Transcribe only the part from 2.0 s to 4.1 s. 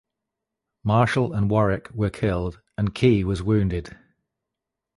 killed and Key was wounded.